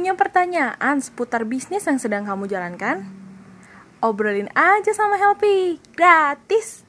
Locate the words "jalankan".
2.48-3.04